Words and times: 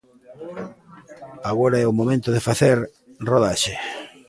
Agora 1.51 1.77
é 1.83 1.85
o 1.87 1.97
momento 1.99 2.29
de 2.35 2.45
facer 2.47 2.77
rodaxe. 3.31 3.73